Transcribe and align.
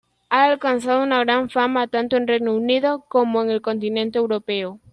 Ha 0.31 0.45
alcanzado 0.45 1.03
una 1.03 1.19
gran 1.23 1.47
fama 1.51 1.85
tanto 1.85 2.17
en 2.17 2.25
Reino 2.27 2.55
Unido, 2.55 3.05
como 3.07 3.43
en 3.43 3.51
el 3.51 3.61
continente 3.61 4.17
europeo. 4.17 4.79